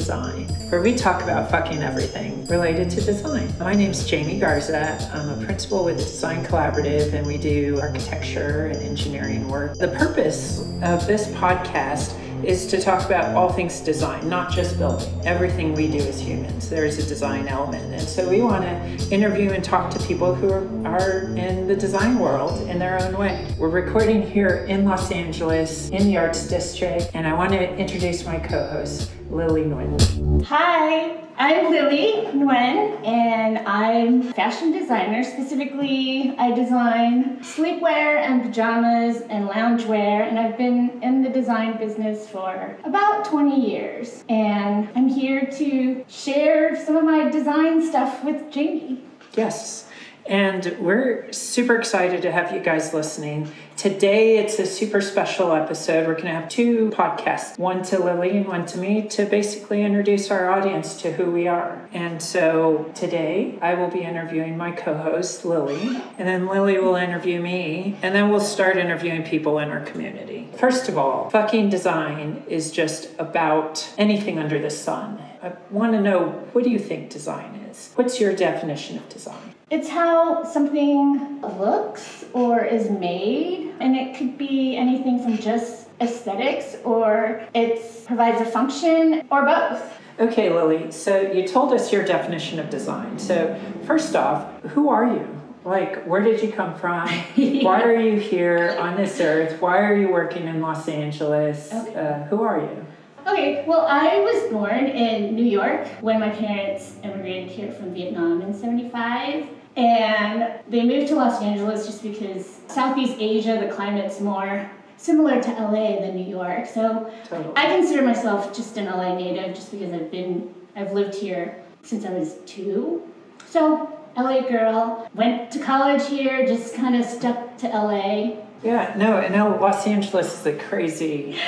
[0.00, 3.52] Design, where we talk about fucking everything related to design.
[3.58, 4.98] My name's Jamie Garza.
[5.12, 9.76] I'm a principal with the Design Collaborative, and we do architecture and engineering work.
[9.76, 15.08] The purpose of this podcast is to talk about all things design, not just building.
[15.26, 17.92] Everything we do as humans, there's a design element.
[17.92, 21.76] And so we want to interview and talk to people who are, are in the
[21.76, 23.46] design world in their own way.
[23.58, 28.24] We're recording here in Los Angeles in the Arts District, and I want to introduce
[28.24, 30.42] my co host, Lily Nguyen.
[30.46, 35.22] Hi, I'm Lily Nguyen, and I'm a fashion designer.
[35.22, 42.28] Specifically, I design sleepwear and pajamas and loungewear, and I've been in the design business
[42.28, 44.24] for about 20 years.
[44.28, 49.00] And I'm here to share some of my design stuff with Jamie.
[49.34, 49.89] Yes.
[50.26, 53.50] And we're super excited to have you guys listening.
[53.76, 56.06] Today, it's a super special episode.
[56.06, 59.82] We're going to have two podcasts one to Lily and one to me to basically
[59.82, 61.88] introduce our audience to who we are.
[61.92, 66.96] And so today, I will be interviewing my co host, Lily, and then Lily will
[66.96, 70.48] interview me, and then we'll start interviewing people in our community.
[70.58, 75.22] First of all, fucking design is just about anything under the sun.
[75.42, 77.92] I want to know what do you think design is?
[77.94, 79.54] What's your definition of design?
[79.70, 86.76] It's how something looks or is made, and it could be anything from just aesthetics
[86.82, 89.96] or it provides a function or both.
[90.18, 93.16] Okay, Lily, so you told us your definition of design.
[93.16, 95.40] So, first off, who are you?
[95.64, 97.08] Like, where did you come from?
[97.36, 99.60] Why are you here on this earth?
[99.62, 101.72] Why are you working in Los Angeles?
[101.72, 101.94] Okay.
[101.94, 102.86] Uh, who are you?
[103.24, 108.42] Okay, well, I was born in New York when my parents immigrated here from Vietnam
[108.42, 109.46] in 75.
[109.76, 115.50] And they moved to Los Angeles just because Southeast Asia, the climate's more similar to
[115.50, 116.66] LA than New York.
[116.66, 117.52] So Totally.
[117.56, 122.04] I consider myself just an LA native just because I've been, I've lived here since
[122.04, 123.08] I was two.
[123.46, 128.36] So, LA girl, went to college here, just kind of stuck to LA.
[128.62, 131.38] Yeah, no, and now Los Angeles is a crazy,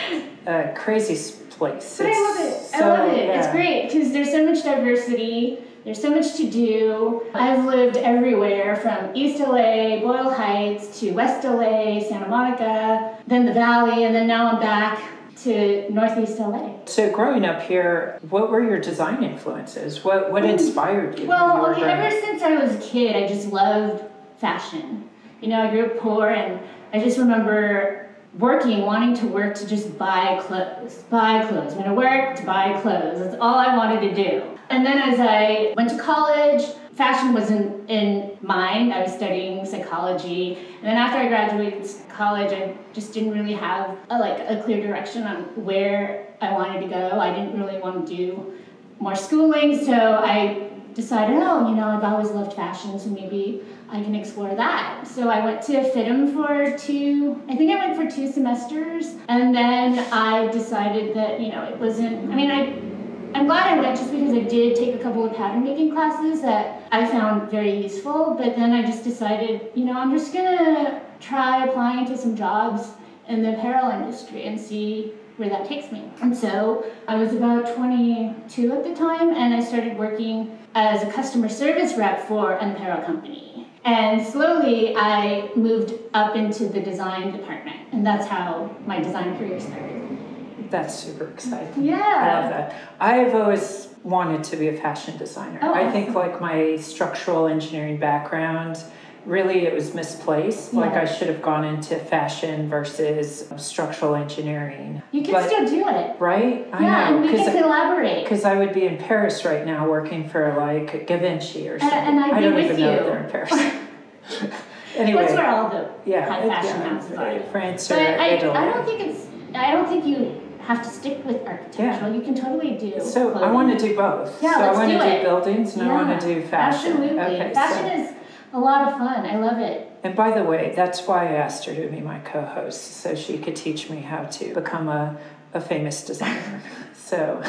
[0.46, 1.98] uh, crazy place.
[1.98, 2.56] But I love it.
[2.56, 3.28] It's I love so- it.
[3.28, 5.58] It's great because there's so much diversity.
[5.84, 7.22] There's so much to do.
[7.34, 13.52] I've lived everywhere from East LA, Boyle Heights, to West LA, Santa Monica, then the
[13.52, 15.02] Valley, and then now I'm back
[15.42, 16.76] to Northeast LA.
[16.86, 20.04] So, growing up here, what were your design influences?
[20.04, 20.52] What what mm.
[20.52, 21.26] inspired you?
[21.26, 24.04] when you Well, okay, ever since I was a kid, I just loved
[24.38, 25.08] fashion.
[25.40, 26.60] You know, I grew up poor, and
[26.92, 28.01] I just remember
[28.38, 31.74] working, wanting to work to just buy clothes, buy clothes.
[31.74, 33.18] When I worked, to work to buy clothes.
[33.18, 34.42] That's all I wanted to do.
[34.70, 38.92] And then as I went to college, fashion wasn't in mind.
[38.92, 43.98] I was studying psychology, and then after I graduated college, I just didn't really have
[44.10, 47.20] a, like a clear direction on where I wanted to go.
[47.20, 48.54] I didn't really want to do
[48.98, 54.02] more schooling, so I decided, oh, you know, I've always loved fashion, so maybe I
[54.02, 55.06] can explore that.
[55.06, 59.54] So I went to FIDM for two, I think I went for two semesters, and
[59.54, 63.98] then I decided that, you know, it wasn't, I mean, I, I'm glad I went
[63.98, 67.82] just because I did take a couple of pattern making classes that I found very
[67.82, 72.36] useful, but then I just decided, you know, I'm just gonna try applying to some
[72.36, 72.88] jobs
[73.28, 76.04] in the apparel industry and see where that takes me.
[76.22, 81.10] And so I was about 22 at the time, and I started working as a
[81.10, 83.66] customer service rep for an apparel company.
[83.84, 89.58] And slowly I moved up into the design department, and that's how my design career
[89.58, 90.70] started.
[90.70, 91.84] That's super exciting.
[91.84, 91.98] Yeah.
[91.98, 92.74] I love that.
[93.00, 95.58] I've always wanted to be a fashion designer.
[95.60, 98.82] Oh, I think like my structural engineering background,
[99.24, 100.72] really it was misplaced.
[100.74, 105.02] Like I should have gone into fashion versus structural engineering.
[105.12, 106.16] You can But- still do it.
[106.18, 106.66] Right?
[106.72, 107.16] I yeah, know.
[107.16, 108.24] and we can collaborate.
[108.24, 111.98] because I would be in Paris right now working for like Givenchy or something.
[111.98, 112.98] and I'd I don't with even know you.
[112.98, 113.52] if they're in Paris.
[114.96, 117.40] anyway, That's where all the yeah, high fashion yeah, houses are.
[117.50, 118.50] France or But I, Italy.
[118.56, 119.26] I don't think it's.
[119.54, 122.14] I don't think you have to stick with architectural.
[122.14, 123.00] You can totally do.
[123.04, 124.40] So I want to do both.
[124.42, 125.22] Yeah, so let's I want do to do it.
[125.22, 126.92] buildings and I want to Yeah, do fashion.
[126.92, 127.20] Absolutely.
[127.20, 128.21] Okay, fashion so- is
[128.52, 129.24] a lot of fun.
[129.26, 129.88] I love it.
[130.04, 133.38] And by the way, that's why I asked her to be my co-host, so she
[133.38, 135.16] could teach me how to become a,
[135.54, 136.60] a famous designer.
[136.96, 137.42] so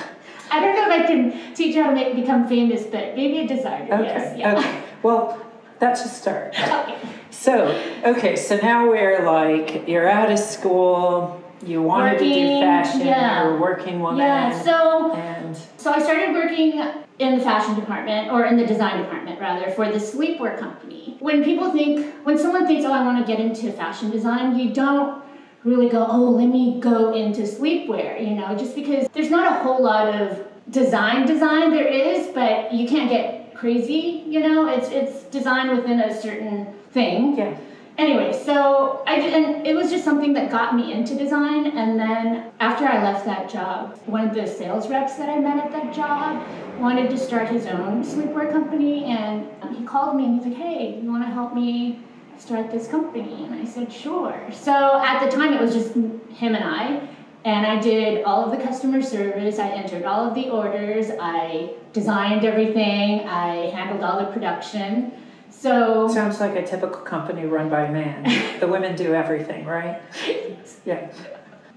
[0.52, 3.40] I don't know if I can teach you how to make become famous, but maybe
[3.40, 3.94] a designer.
[3.96, 4.38] okay, Yes.
[4.38, 4.56] Yeah.
[4.58, 4.82] okay.
[5.02, 5.44] Well,
[5.80, 6.56] that's a start.
[6.64, 6.98] Okay.
[7.32, 7.66] So
[8.06, 13.02] okay, so now we're like you're out of school, you wanted to do Working, fashion,
[13.08, 13.44] yeah.
[13.44, 14.62] you're a working woman, Yeah.
[14.62, 16.80] So and So I started working
[17.20, 21.16] in the fashion department, or in the design department rather, for the sleepwear company.
[21.20, 24.74] When people think, when someone thinks, oh, I want to get into fashion design, you
[24.74, 25.24] don't
[25.64, 29.64] really go, oh, let me go into sleepwear, you know, just because there's not a
[29.64, 34.68] whole lot of design design there is, but you can't get crazy, you know?
[34.68, 37.38] It's it's designed within a certain thing.
[37.38, 37.58] Yeah.
[37.98, 41.68] Anyway, so I and it was just something that got me into design.
[41.78, 45.64] And then after I left that job, one of the sales reps that I met
[45.64, 46.44] at that job
[46.80, 51.00] wanted to start his own sleepwear company, and he called me and he's like, "Hey,
[51.02, 52.00] you want to help me
[52.40, 56.56] start this company?" And I said, "Sure." So at the time, it was just him
[56.56, 57.08] and I.
[57.46, 61.72] And I did all of the customer service, I entered all of the orders, I
[61.92, 65.12] designed everything, I handled all the production.
[65.60, 68.60] So Sounds like a typical company run by a man.
[68.60, 70.02] the women do everything, right?
[70.86, 71.10] Yeah.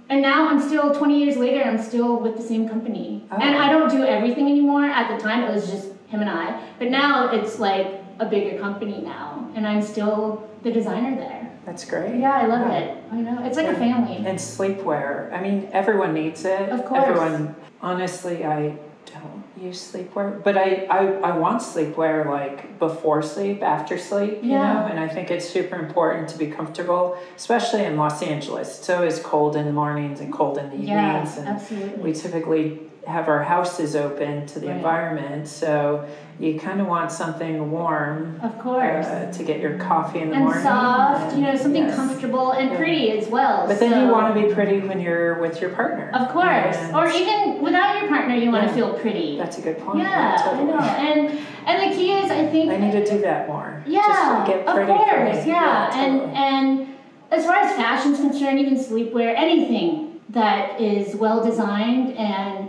[0.09, 1.63] And now I'm still 20 years later.
[1.63, 3.37] I'm still with the same company, Oh.
[3.41, 4.85] and I don't do everything anymore.
[4.85, 7.89] At the time, it was just him and I, but now it's like
[8.21, 11.51] a bigger company now, and I'm still the designer there.
[11.65, 12.21] That's great.
[12.21, 12.79] Yeah, I love Yeah.
[12.79, 12.99] it.
[13.13, 14.17] I know it's like a family.
[14.25, 15.33] And sleepwear.
[15.33, 16.69] I mean, everyone needs it.
[16.69, 17.05] Of course.
[17.05, 17.57] Everyone.
[17.83, 18.77] Honestly, I
[19.61, 24.75] use sleepwear, but I, I, I want sleepwear like before sleep, after sleep, you Yeah.
[24.75, 24.87] know?
[24.87, 28.79] And I think it's super important to be comfortable, especially in Los Angeles.
[28.79, 31.39] It's always cold in the mornings and cold in the Yeah, evenings.
[31.39, 32.03] and absolutely.
[32.03, 34.77] we typically have our houses open to the Right.
[34.77, 35.47] environment.
[35.47, 36.05] So
[36.41, 39.07] you kind of want something warm Of course.
[39.07, 40.63] uh, to get your coffee in the and morning.
[40.65, 41.95] soft, you know, something yes.
[41.97, 42.77] comfortable and Yeah.
[42.77, 43.65] pretty as well.
[43.69, 46.11] But then so- you want to be pretty when you're with your partner.
[46.13, 46.77] Of course.
[46.77, 48.69] And Or even without your partner, you want Yeah.
[48.71, 49.39] to feel pretty.
[49.39, 50.01] that's a good point.
[50.01, 50.65] yeah, I totally.
[50.73, 50.79] know.
[50.79, 51.31] And
[51.69, 52.71] and the key is, I think.
[52.73, 53.83] I need to do that more.
[53.87, 55.91] Yeah, Just to get pretty of course, yeah.
[55.95, 56.37] and totally.
[56.37, 56.87] and
[57.33, 62.69] as far as fashion's concerned, even sleepwear, anything that is well designed and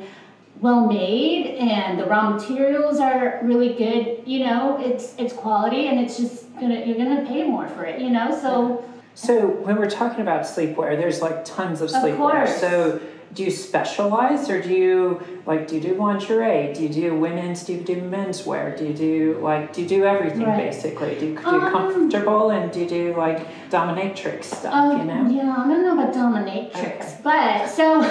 [0.61, 4.23] well made, and the raw materials are really good.
[4.25, 7.99] You know, it's it's quality, and it's just gonna you're gonna pay more for it.
[8.01, 8.83] You know, so
[9.13, 12.17] so when we're talking about sleepwear, there's like tons of Of sleepwear.
[12.17, 12.59] course.
[12.59, 12.99] So
[13.33, 16.73] do you specialize or do you like do you do lingerie?
[16.73, 17.63] Do you do women's?
[17.63, 18.75] Do you do menswear?
[18.77, 20.57] Do you do like do you do everything Right.
[20.57, 21.15] basically?
[21.19, 24.73] Do you do Um, comfortable and do you do like dominatrix stuff?
[24.73, 25.29] Um, you know.
[25.29, 28.01] Yeah, I don't know about dominatrix, but so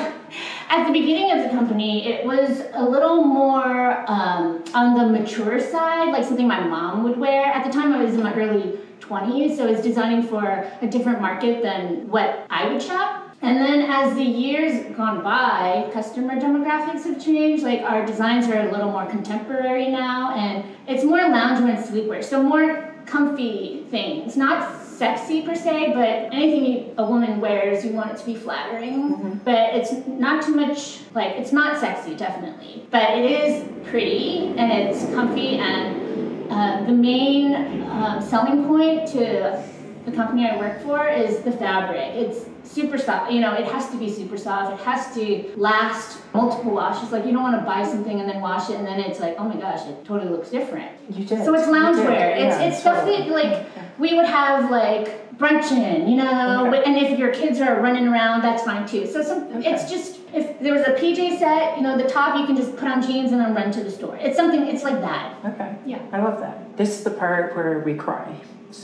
[0.69, 5.61] at the beginning of the company, it was a little more um, on the mature
[5.61, 7.45] side, like something my mom would wear.
[7.47, 10.45] At the time, I was in my early 20s, so I was designing for
[10.83, 13.23] a different market than what I would shop.
[13.43, 17.63] And then as the years gone by, customer demographics have changed.
[17.63, 22.25] Like our designs are a little more contemporary now, and it's more loungewear and sleepwear.
[22.25, 28.11] So more comfy things, not sexy per se, but anything a woman wears, you want
[28.13, 29.41] it to be flattering.
[29.45, 32.87] But it's not too much like it's not sexy, definitely.
[32.91, 39.63] But it is pretty and it's comfy and uh, the main um, selling point to
[40.07, 42.15] the company I work for is the fabric.
[42.15, 43.33] It's super soft.
[43.33, 44.81] You know, it has to be super soft.
[44.81, 47.13] It has to last multiple washes.
[47.13, 49.37] Like you don't want to buy something and then wash it and then it's like,
[49.39, 50.91] oh my gosh, it totally looks different.
[51.11, 51.45] You did.
[51.45, 52.37] So it's loungewear.
[52.37, 53.29] It's Yeah, it's stuff totally.
[53.29, 56.67] that like we would have like brunching, you know.
[56.69, 56.83] Okay.
[56.85, 59.07] And if your kids are running around, that's fine too.
[59.07, 59.73] So some Okay.
[59.73, 62.77] it's just if there was a PJ set, you know, the top you can just
[62.77, 64.17] put on jeans and then run to the store.
[64.17, 64.67] It's something.
[64.67, 65.37] It's like that.
[65.45, 65.77] Okay.
[65.87, 66.01] Yeah.
[66.13, 66.77] I love that.
[66.77, 68.35] This is the part where we cry.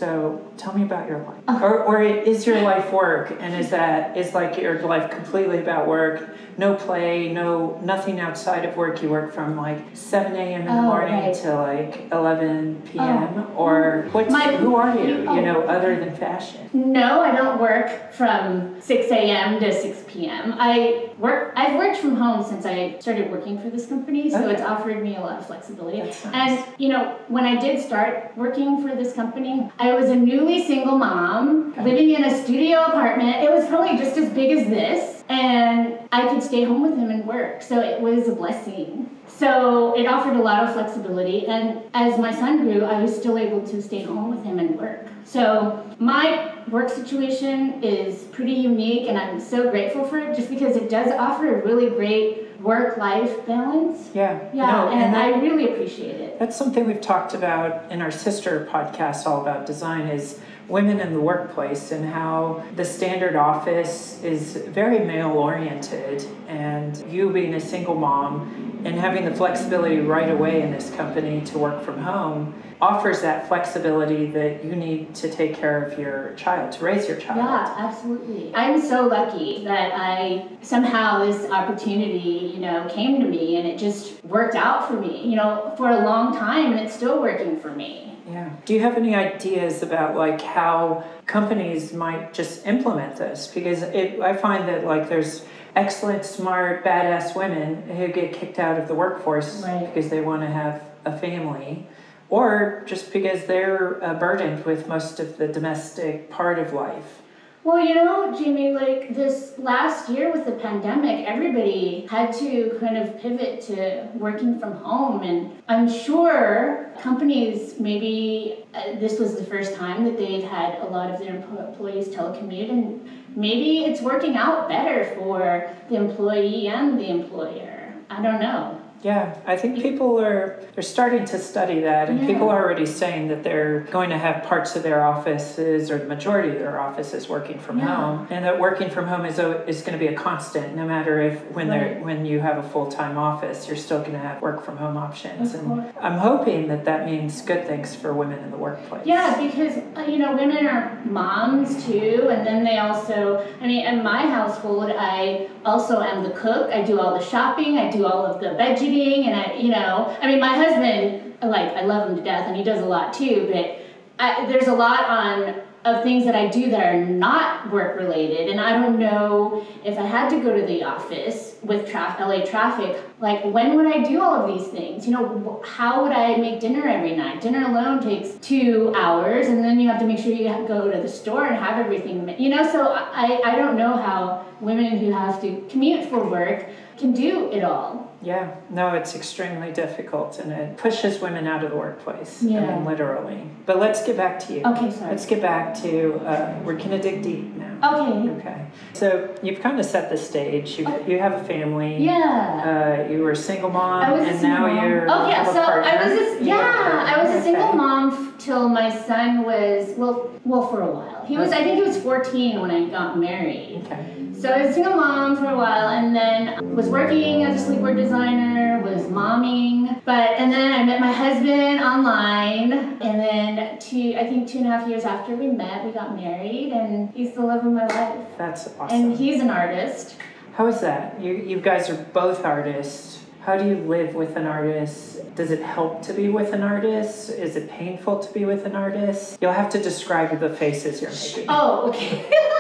[0.03, 1.43] So tell me about your life.
[1.49, 1.61] Oh.
[1.63, 3.37] Or, or is your life work?
[3.41, 6.31] And is that is like your life completely about work?
[6.59, 9.03] No play, no nothing outside of work.
[9.03, 10.63] You work from like seven a.m.
[10.63, 11.35] in the Oh, morning right.
[11.35, 13.47] to like eleven p.m.
[13.51, 13.55] Oh.
[13.57, 15.05] Or what's My- who are you?
[15.23, 15.35] you- oh.
[15.35, 16.69] You know, other than fashion.
[16.73, 19.61] No, I don't work from 6 a.m.
[19.61, 20.55] to 6 p.m.
[20.59, 21.53] I work.
[21.55, 24.53] I've worked from home since I started working for this company, so Okay.
[24.55, 25.99] it's offered me a lot of flexibility.
[25.99, 26.25] Nice.
[26.33, 30.65] And you know, when I did start working for this company, I was a newly
[30.65, 33.43] single mom living in a studio apartment.
[33.43, 37.11] It was probably just as big as this, and I could stay home with him
[37.11, 37.63] and work.
[37.63, 39.09] So it was a blessing.
[39.27, 43.39] So it offered a lot of flexibility, and as my son grew, I was still
[43.39, 45.07] able to stay home with him and work.
[45.25, 50.77] So my work situation is pretty unique, and I'm so grateful for it just because
[50.77, 54.11] it does offer a really great work life balance.
[54.15, 54.39] Yeah.
[54.53, 56.39] Yeah, No, and, that- I really appreciate it.
[56.39, 61.13] That's something we've talked about in our sister podcast, all about design, is women in
[61.13, 66.27] the workplace and how the standard office is very male oriented.
[66.49, 71.41] And you being a single mom and having the flexibility right away in this company
[71.47, 76.35] to work from home offers that flexibility that you need to take care of your
[76.35, 77.37] child, to raise your child.
[77.37, 78.53] Yeah, absolutely.
[78.57, 83.79] I'm so lucky that I somehow this opportunity, you know, came to me and it
[83.79, 87.61] just worked out for me, you know, for a long time and it's still working
[87.61, 88.12] for me.
[88.29, 88.51] Yeah.
[88.65, 93.49] Do you have any ideas about like how companies might just implement this?
[93.49, 98.79] Because it, I find that like there's excellent, smart, badass women who get kicked out
[98.79, 99.87] of the workforce Right.
[99.93, 101.87] because they want to have a family,
[102.29, 107.22] or just because they're uh, burdened with most of the domestic part of life.
[107.65, 112.97] Well, you know, Jamie, like this last year with the pandemic, everybody had to kind
[112.97, 115.23] of pivot to working from home.
[115.23, 120.87] And I'm sure companies, maybe uh, this was the first time that they've had a
[120.87, 126.99] lot of their employees telecommute, and maybe it's working out better for the employee and
[126.99, 127.95] the employer.
[128.11, 128.82] I don't know.
[129.03, 132.27] Yeah, I think people are they're starting to study that, and Yeah.
[132.29, 136.05] people are already saying that they're going to have parts of their offices or the
[136.07, 137.87] majority of their offices working from Yeah.
[137.87, 140.85] home, and that working from home is a, is going to be a constant, no
[140.87, 144.19] matter if when they're when you have a full time office, you're still going to
[144.19, 145.95] have work from home options, Of and course.
[146.01, 149.03] I'm hoping that that means good things for women in the workplace.
[149.05, 153.45] Yeah, because uh, you know women are moms too, and then they also.
[153.61, 156.71] I mean, in my household, I also am the cook.
[156.73, 157.79] I do all the shopping.
[157.79, 158.51] I do all of the
[158.93, 162.57] and I, you know, I mean, my husband, like, I love him to death, and
[162.57, 163.49] he does a lot too.
[163.53, 163.79] But
[164.19, 168.49] I, there's a lot on of things that I do that are not work related,
[168.49, 172.45] and I don't know if I had to go to the office with traf- LA
[172.45, 173.03] traffic.
[173.19, 175.07] Like, when would I do all of these things?
[175.07, 177.41] You know, how would I make dinner every night?
[177.41, 181.01] Dinner alone takes two hours, and then you have to make sure you go to
[181.01, 182.33] the store and have everything.
[182.39, 186.69] You know, so I I don't know how women who have to commute for work
[186.97, 188.12] can do it all.
[188.23, 192.43] Yeah, no, it's extremely difficult, and it pushes women out of the workplace.
[192.45, 192.61] I Yeah.
[192.77, 193.41] mean, literally.
[193.67, 194.63] But let's get back to you.
[194.65, 195.11] Okay, sorry.
[195.11, 197.73] Let's get back to uh, we're gonna dig deep now.
[197.95, 198.31] Okay.
[198.39, 198.67] Okay.
[198.93, 200.79] So you've kind of set the stage.
[200.79, 201.97] You you have a family.
[201.99, 203.07] Yeah.
[203.09, 204.89] Uh, you were a single mom, I was a and single now mom.
[204.89, 205.07] you're.
[205.11, 207.77] Oh yeah, so I was a, You have a yeah, I was a single Okay.
[207.77, 211.25] mom f- till my son was well well for a while.
[211.27, 213.83] He was I think he was 14 when I got married.
[213.85, 214.05] Okay.
[214.43, 217.65] So I was a single mom for a while and then was working as a
[217.65, 224.17] sleepwear designer, was momming, but and then I met my husband online and then two
[224.19, 227.35] I think two and a half years after we met, we got married and he's
[227.35, 228.27] the love of my life.
[228.37, 228.89] That's awesome.
[228.91, 230.17] And he's an artist.
[230.55, 231.21] How is that?
[231.21, 233.21] You you guys are both artists.
[233.43, 235.37] How do you live with an artist?
[235.37, 237.31] Does it help to be with an artist?
[237.31, 239.39] Is it painful to be with an artist?
[239.41, 241.47] You'll have to describe the faces you're making.
[241.49, 242.29] Oh, okay.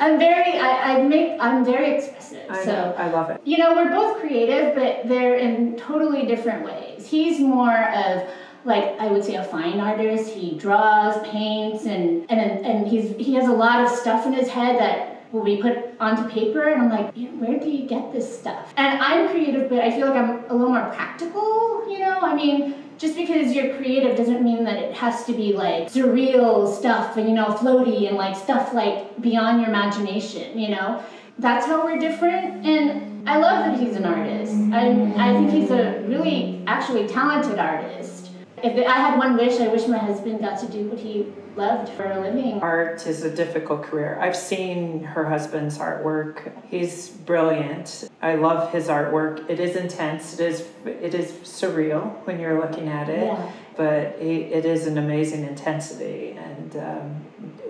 [0.00, 2.42] I'm very I, I make I'm very expressive.
[2.50, 2.94] I so know.
[2.96, 3.40] I love it.
[3.44, 7.06] you know, we're both creative, but they're in totally different ways.
[7.06, 8.28] He's more of
[8.64, 10.32] like I would say a fine artist.
[10.32, 14.48] He draws, paints, and and and he's he has a lot of stuff in his
[14.48, 16.68] head that will be put onto paper.
[16.68, 18.72] And I'm like, where do you get this stuff?
[18.76, 21.86] And I'm creative, but I feel like I'm a little more practical.
[21.90, 22.79] You know, I mean.
[23.00, 27.26] Just because you're creative doesn't mean that it has to be like surreal stuff and
[27.26, 31.02] you know floaty and like stuff like beyond your imagination, you know?
[31.38, 34.52] That's how we're different and i love that he's an artist.
[34.74, 38.19] I, I think he's a really actually talented artist
[38.62, 41.26] if i had one wish i wish my husband got to do what he
[41.56, 44.16] loved for a living Art is a difficult career.
[44.20, 46.52] I've seen her husband's artwork.
[46.68, 48.08] He's brilliant.
[48.22, 49.50] I love his artwork.
[49.50, 50.38] It is intense.
[50.38, 53.52] It is it is surreal when you're looking at it, Yeah.
[53.76, 56.38] but it, it is an amazing intensity.
[56.38, 57.04] And um,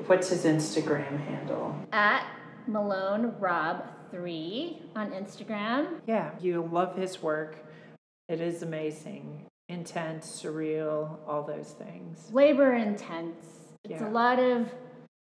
[0.07, 1.75] what's his Instagram handle?
[1.93, 2.25] at
[2.67, 7.57] malone rob 3 on instagram Yeah, you love his work.
[8.29, 12.29] It is amazing, intense, surreal, all those things.
[12.33, 13.47] labor intense
[13.85, 14.09] it's Yeah.
[14.09, 14.69] a lot of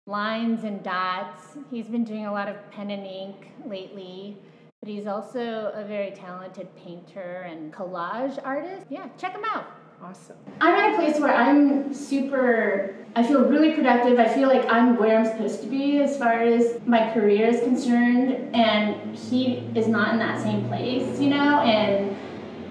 [0.07, 4.37] lines and dots he's been doing a lot of pen and ink lately
[4.81, 9.65] but he's also a very talented painter and collage artist yeah check him out
[10.01, 10.37] Awesome.
[10.61, 14.17] I'm at a place where I'm super, I feel really productive.
[14.17, 17.59] I feel like I'm where I'm supposed to be as far as my career is
[17.59, 18.55] concerned.
[18.55, 21.59] And he is not in that same place, you know?
[21.59, 22.15] And,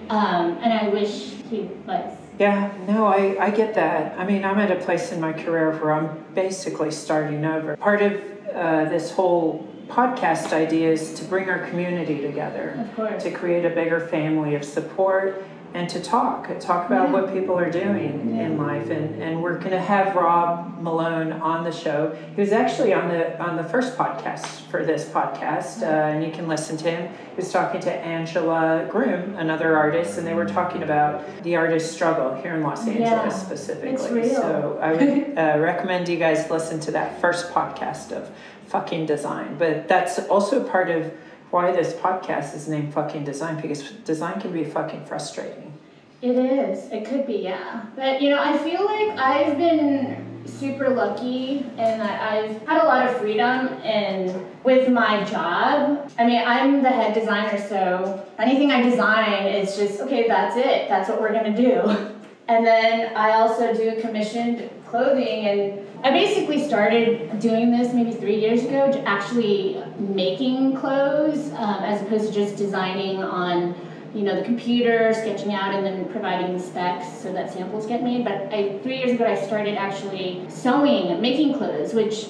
[0.09, 2.17] um, and I wish was.
[2.39, 4.17] Yeah, no, I, I get that.
[4.17, 7.75] I mean, I'm at a place in my career where I'm basically starting over.
[7.75, 8.13] Part of
[8.53, 13.23] uh, this whole podcast idea is to bring our community together, Of course.
[13.23, 17.13] to create a bigger family of support, and to talk, talk about Yeah.
[17.13, 18.89] what people are doing in life.
[18.89, 22.17] And, and we're going to have Rob Malone on the show.
[22.35, 26.31] He was actually on the on the first podcast for this podcast, uh, and you
[26.31, 27.11] can listen to him.
[27.11, 31.91] He was talking to Angela Groom, another artist, and they were talking about the artist
[31.93, 34.29] struggle here in Los Angeles Yeah, specifically.
[34.29, 38.29] So I would uh, recommend you guys listen to that first podcast of
[38.67, 39.55] fucking design.
[39.57, 41.11] But that's also part of
[41.51, 45.73] why this podcast is named fucking design because design can be fucking frustrating.
[46.21, 46.91] It is.
[46.91, 47.85] It could be, yeah.
[47.95, 53.07] But you know, I feel like I've been super lucky and I've had a lot
[53.07, 56.11] of freedom and with my job.
[56.17, 60.89] I mean, I'm the head designer, so anything I design is just okay, that's it.
[60.89, 62.15] That's what we're to do.
[62.49, 68.39] And then I also do commissioned clothing and I basically started doing this maybe three
[68.39, 73.75] years ago, actually making clothes um, as opposed to just designing on
[74.15, 78.25] you know, the computer, sketching out, and then providing specs so that samples get made.
[78.25, 82.29] But I, three years ago, I started actually sewing, making clothes, which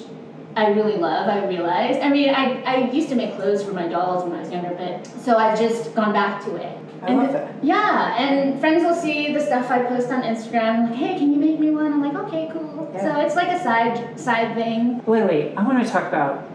[0.56, 1.28] I really love.
[1.28, 2.00] I realized.
[2.00, 4.74] I mean, I, I used to make clothes for my dolls when I was younger,
[4.74, 6.79] but so I've just gone back to it.
[7.02, 7.64] I and love that.
[7.64, 10.90] Yeah, and friends will see the stuff I post on Instagram.
[10.90, 11.92] Like, hey, can you make me one?
[11.92, 12.90] I'm like, okay, cool.
[12.94, 13.00] Yeah.
[13.00, 15.02] So it's like a side side thing.
[15.06, 16.48] Lily, I want to talk about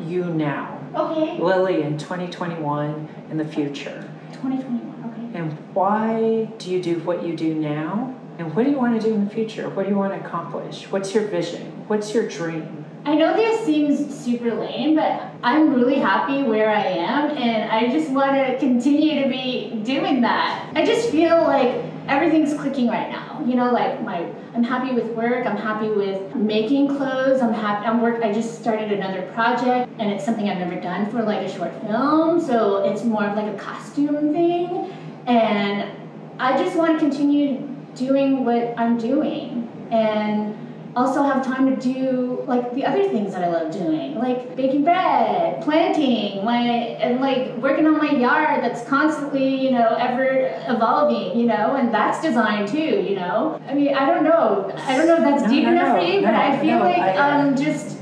[0.00, 0.80] you now.
[0.94, 1.38] Okay.
[1.40, 4.08] Lily in 2021 in the future.
[4.32, 5.12] 2021.
[5.12, 5.38] Okay.
[5.38, 8.16] And why do you do what you do now?
[8.38, 9.68] And what do you want to do in the future?
[9.68, 10.90] What do you want to accomplish?
[10.90, 11.84] What's your vision?
[11.88, 12.79] What's your dream?
[13.04, 17.90] I know this seems super lame, but I'm really happy where I am, and I
[17.90, 20.70] just want to continue to be doing that.
[20.74, 23.42] I just feel like everything's clicking right now.
[23.46, 25.46] You know, like my, I'm happy with work.
[25.46, 27.40] I'm happy with making clothes.
[27.40, 27.86] I'm happy.
[27.86, 28.22] I'm work.
[28.22, 31.72] I just started another project, and it's something I've never done for like a short
[31.82, 32.38] film.
[32.38, 34.92] So it's more of like a costume thing,
[35.26, 35.90] and
[36.38, 40.54] I just want to continue doing what I'm doing, and
[40.96, 44.82] also have time to do like the other things that I love doing, like baking
[44.84, 51.38] bread, planting, my and like working on my yard that's constantly, you know, ever evolving,
[51.38, 52.78] you know, and that's design too,
[53.08, 53.60] you know.
[53.68, 54.72] I mean, I don't know.
[54.76, 56.78] I don't know if that's No, deep no, enough no, for you, but I feel
[56.80, 57.98] like I- um just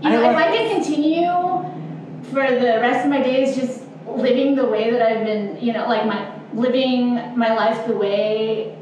[0.00, 1.26] you I know, if I could continue
[2.30, 5.86] for the rest of my days just living the way that I've been, you know,
[5.88, 8.77] like my living my life the way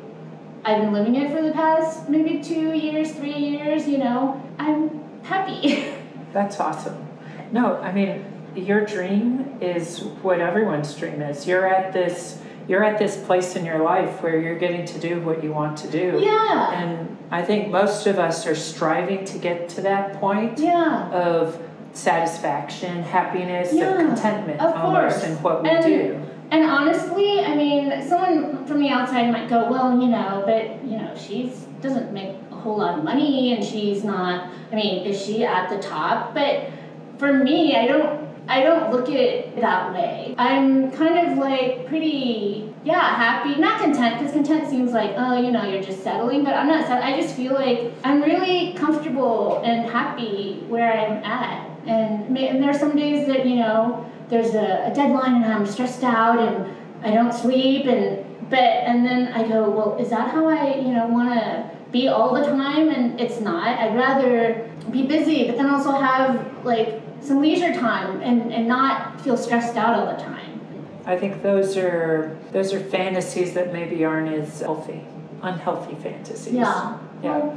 [0.66, 5.00] I've been living it for the past maybe two years, three years, you know, I'm
[5.22, 5.94] happy.
[6.32, 7.06] That's awesome.
[7.52, 8.24] No, I mean,
[8.56, 11.46] your dream is what everyone's dream is.
[11.46, 15.20] You're at this you're at this place in your life where you're getting to do
[15.20, 16.18] what you want to do.
[16.20, 16.72] yeah.
[16.72, 21.08] And I think most of us are striving to get to that point Yeah.
[21.10, 21.62] of
[21.92, 25.24] satisfaction, happiness, Yeah, of contentment of almost course.
[25.30, 26.20] in what we And- do.
[26.50, 30.96] And honestly, I mean, someone from the outside might go, well, you know, but you
[30.98, 35.20] know, she doesn't make a whole lot of money and she's not I mean, is
[35.24, 36.34] she at the top?
[36.34, 36.70] But
[37.18, 40.34] for me, I don't I don't look at it that way.
[40.38, 45.50] I'm kind of like pretty yeah, happy, not content because content seems like, oh, you
[45.50, 49.60] know, you're just settling, but I'm not set- I just feel like I'm really comfortable
[49.64, 51.68] and happy where I'm at.
[51.86, 56.02] And, and there's some days that, you know, there's a, a deadline and I'm stressed
[56.02, 60.46] out and I don't sleep and but and then I go, well, is that how
[60.46, 62.88] I you know want to be all the time?
[62.88, 63.78] And it's not.
[63.78, 69.20] I'd rather be busy, but then also have like some leisure time and and not
[69.20, 70.60] feel stressed out all the time.
[71.06, 75.04] I think those are those are fantasies that maybe aren't as healthy,
[75.42, 76.52] unhealthy fantasies.
[76.52, 76.98] Yeah.
[77.22, 77.56] Yeah.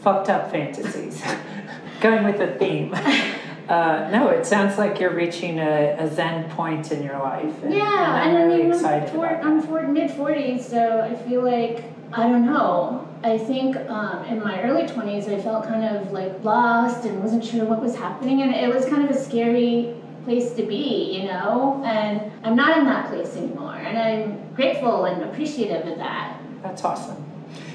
[0.00, 1.22] Fucked up fantasies.
[2.00, 2.94] Going with the theme.
[3.68, 7.62] Uh, no, it sounds like you're reaching a, a zen point in your life.
[7.62, 11.00] And, yeah, and I'm and I really mean, excited for, I'm for mid forties, so
[11.02, 13.06] I feel like I don't know.
[13.22, 17.44] I think um, in my early twenties, I felt kind of like lost and wasn't
[17.44, 21.24] sure what was happening, and it was kind of a scary place to be, you
[21.26, 21.82] know.
[21.84, 26.40] And I'm not in that place anymore, and I'm grateful and appreciative of that.
[26.62, 27.22] That's awesome.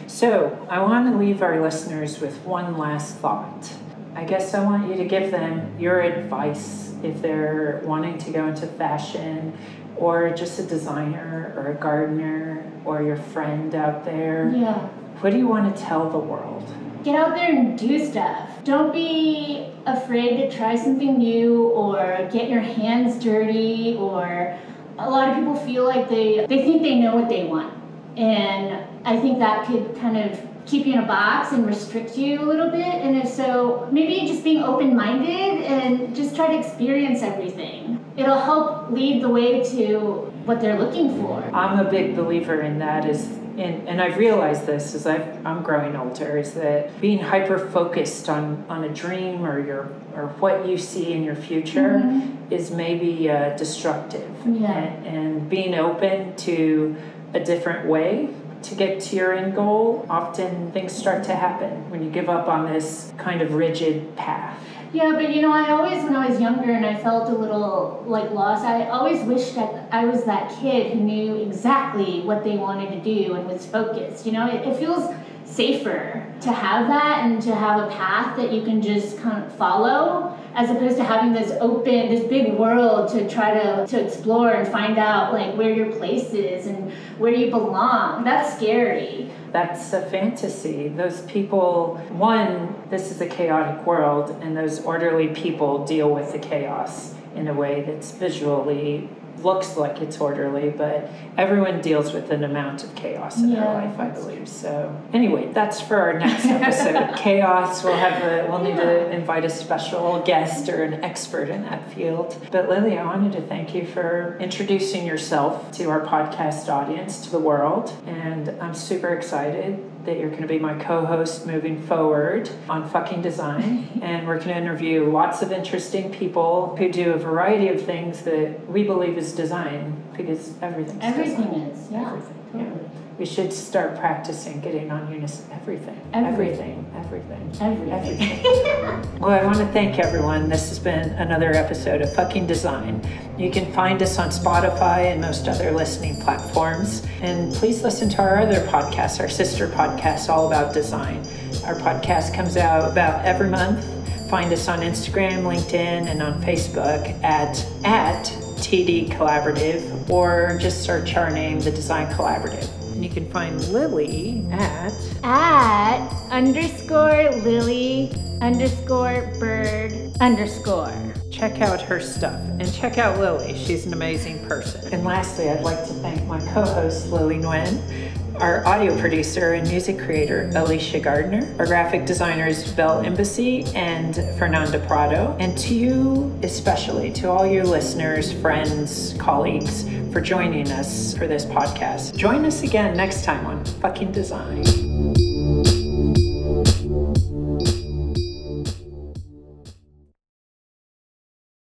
[0.08, 3.74] So, I want to leave our listeners with one last thought.
[4.15, 8.47] I guess I want you to give them your advice if they're wanting to go
[8.47, 9.58] into fashion
[9.97, 14.52] or just a designer or a gardener or your friend out there.
[14.56, 14.88] Yeah.
[15.21, 16.63] What do you want to tell the world?
[17.04, 18.49] Get out there and do stuff.
[18.63, 24.58] Don't be afraid to try something new or get your hands dirty or
[24.97, 27.73] a lot of people feel like they they think they know what they want.
[28.15, 32.41] And I think that could kind of keep you in a box and restrict you
[32.41, 32.82] a little bit.
[32.82, 38.04] And if so, maybe just being open-minded and just try to experience everything.
[38.15, 39.99] It'll help lead the way to
[40.45, 41.43] what they're looking for.
[41.54, 45.62] I'm a big believer in that is and, and I've realized this as I've, I'm
[45.62, 50.67] growing older is that being hyper focused on, on a dream or your or what
[50.67, 52.52] you see in your future Mhm.
[52.52, 54.71] is maybe uh, destructive Yeah.
[54.71, 56.95] and, and being open to
[57.36, 58.30] a different way
[58.63, 62.47] to get to your end goal often things start to happen when you give up
[62.47, 64.58] on this kind of rigid path
[64.93, 68.04] Yeah, but you know, I always, when I was younger and I felt a little
[68.06, 72.58] like lost, I always wished that I was that kid who knew exactly what they
[72.58, 74.28] wanted to do and was focused.
[74.28, 75.12] You know, it, it feels
[75.46, 79.54] safer to have that and to have a path that you can just kind of
[79.56, 84.52] follow as opposed to having this open this big world to try to to explore
[84.52, 88.24] and find out like where your place is and where you belong.
[88.24, 89.32] That's scary.
[89.52, 90.90] That's a fantasy.
[90.90, 96.40] Those people one this is a chaotic world and those orderly people deal with the
[96.40, 102.43] chaos in a way that's visually looks like it's orderly, but everyone deals with an
[102.43, 104.48] amount of chaos in yeah, their life, I believe.
[104.48, 107.15] So anyway, that's for our next episode.
[107.17, 107.84] chaos.
[107.84, 111.91] We'll have a we'll need to invite a special guest or an expert in that
[111.91, 112.36] field.
[112.52, 117.32] But Lily, I wanted to thank you for introducing yourself to our podcast audience, to
[117.32, 122.50] the world, and I'm super excited that you're going to be my co-host moving forward
[122.70, 127.18] on fucking design and we're going to interview lots of interesting people who do a
[127.18, 131.62] variety of things that we believe is design because everything's everything design.
[131.62, 132.82] is yeah everything totally.
[132.84, 135.45] yeah we should start practicing getting on unison.
[135.52, 135.99] Everything.
[136.13, 136.91] Everything.
[136.95, 137.52] Everything.
[137.62, 137.91] Everything.
[137.91, 139.19] Everything.
[139.19, 140.49] well, I want to thank everyone.
[140.49, 143.08] This has been another episode of Fucking Design.
[143.38, 147.06] You can find us on Spotify and most other listening platforms.
[147.21, 151.17] And please listen to our other podcasts, our sister podcasts, all about design.
[151.65, 153.86] Our podcast comes out about every month.
[154.30, 158.26] Find us on Instagram, LinkedIn, and on Facebook at at
[158.58, 162.83] TD Collaborative, or just search our name, The Design Collaborative.
[163.04, 171.13] And you can find Lily at at underscore Lily underscore bird underscore.
[171.30, 173.58] Check out her stuff and check out Lily.
[173.58, 174.94] She's an amazing person.
[174.94, 178.12] And lastly, I'd like to thank my co-host Lily Nguyen
[178.44, 184.80] our audio producer and music creator, Alicia Gardner, our graphic designers, Bell Embassy and Fernanda
[184.86, 191.26] Prado, and to you especially, to all your listeners, friends, colleagues, for joining us for
[191.26, 192.18] this podcast.
[192.18, 194.83] Join us again next time on Fucking Design.